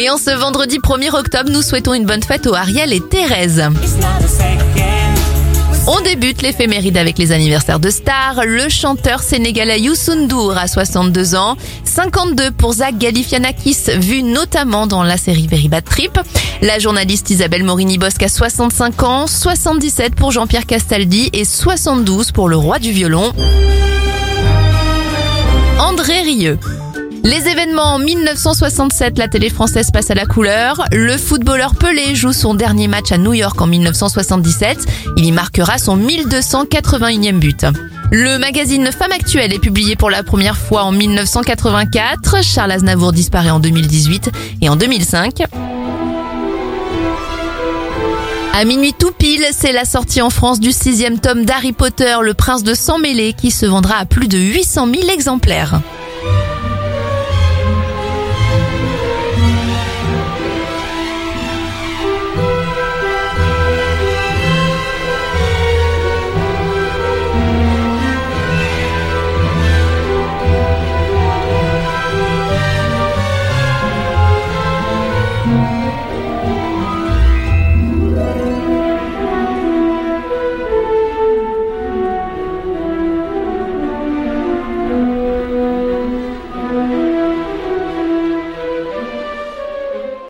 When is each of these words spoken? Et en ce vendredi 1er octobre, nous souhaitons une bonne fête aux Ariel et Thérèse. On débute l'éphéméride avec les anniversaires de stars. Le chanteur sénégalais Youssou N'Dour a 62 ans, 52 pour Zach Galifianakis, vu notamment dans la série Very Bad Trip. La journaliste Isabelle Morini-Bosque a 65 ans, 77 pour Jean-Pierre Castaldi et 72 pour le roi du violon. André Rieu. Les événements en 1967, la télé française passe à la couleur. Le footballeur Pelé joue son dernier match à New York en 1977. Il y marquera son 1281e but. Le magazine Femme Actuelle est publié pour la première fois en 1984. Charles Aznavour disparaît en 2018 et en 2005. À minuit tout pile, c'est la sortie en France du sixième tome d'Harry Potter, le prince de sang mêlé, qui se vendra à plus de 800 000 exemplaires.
Et 0.00 0.08
en 0.10 0.16
ce 0.16 0.30
vendredi 0.30 0.78
1er 0.78 1.12
octobre, 1.12 1.50
nous 1.50 1.60
souhaitons 1.60 1.92
une 1.92 2.06
bonne 2.06 2.22
fête 2.22 2.46
aux 2.46 2.54
Ariel 2.54 2.92
et 2.92 3.00
Thérèse. 3.00 3.64
On 5.88 6.00
débute 6.02 6.40
l'éphéméride 6.40 6.96
avec 6.96 7.18
les 7.18 7.32
anniversaires 7.32 7.80
de 7.80 7.90
stars. 7.90 8.42
Le 8.46 8.68
chanteur 8.68 9.20
sénégalais 9.22 9.80
Youssou 9.80 10.14
N'Dour 10.14 10.56
a 10.56 10.68
62 10.68 11.34
ans, 11.34 11.56
52 11.82 12.52
pour 12.52 12.74
Zach 12.74 12.96
Galifianakis, 12.96 13.90
vu 13.96 14.22
notamment 14.22 14.86
dans 14.86 15.02
la 15.02 15.16
série 15.16 15.48
Very 15.48 15.66
Bad 15.66 15.82
Trip. 15.82 16.16
La 16.62 16.78
journaliste 16.78 17.28
Isabelle 17.30 17.64
Morini-Bosque 17.64 18.22
a 18.22 18.28
65 18.28 19.02
ans, 19.02 19.26
77 19.26 20.14
pour 20.14 20.30
Jean-Pierre 20.30 20.66
Castaldi 20.66 21.28
et 21.32 21.44
72 21.44 22.30
pour 22.30 22.48
le 22.48 22.56
roi 22.56 22.78
du 22.78 22.92
violon. 22.92 23.32
André 25.80 26.20
Rieu. 26.20 26.56
Les 27.24 27.48
événements 27.48 27.94
en 27.94 27.98
1967, 27.98 29.18
la 29.18 29.28
télé 29.28 29.50
française 29.50 29.90
passe 29.92 30.10
à 30.10 30.14
la 30.14 30.26
couleur. 30.26 30.84
Le 30.92 31.16
footballeur 31.16 31.74
Pelé 31.74 32.14
joue 32.14 32.32
son 32.32 32.54
dernier 32.54 32.88
match 32.88 33.12
à 33.12 33.18
New 33.18 33.34
York 33.34 33.60
en 33.60 33.66
1977. 33.66 34.86
Il 35.16 35.24
y 35.24 35.32
marquera 35.32 35.78
son 35.78 35.96
1281e 35.98 37.38
but. 37.38 37.66
Le 38.10 38.38
magazine 38.38 38.90
Femme 38.92 39.12
Actuelle 39.12 39.52
est 39.52 39.58
publié 39.58 39.96
pour 39.96 40.10
la 40.10 40.22
première 40.22 40.56
fois 40.56 40.84
en 40.84 40.92
1984. 40.92 42.42
Charles 42.42 42.72
Aznavour 42.72 43.12
disparaît 43.12 43.50
en 43.50 43.60
2018 43.60 44.30
et 44.62 44.68
en 44.68 44.76
2005. 44.76 45.42
À 48.54 48.64
minuit 48.64 48.94
tout 48.98 49.12
pile, 49.12 49.44
c'est 49.52 49.72
la 49.72 49.84
sortie 49.84 50.22
en 50.22 50.30
France 50.30 50.58
du 50.58 50.72
sixième 50.72 51.20
tome 51.20 51.44
d'Harry 51.44 51.72
Potter, 51.72 52.16
le 52.22 52.34
prince 52.34 52.64
de 52.64 52.74
sang 52.74 52.98
mêlé, 52.98 53.32
qui 53.32 53.50
se 53.50 53.66
vendra 53.66 53.96
à 53.98 54.04
plus 54.04 54.26
de 54.26 54.38
800 54.38 54.88
000 54.92 55.08
exemplaires. 55.10 55.80